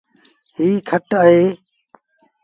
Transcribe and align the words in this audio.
ايٚ 0.59 0.77
کٽ 0.89 1.09
اهي۔ 1.19 1.41